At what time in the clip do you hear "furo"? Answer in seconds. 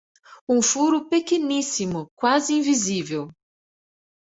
0.63-1.07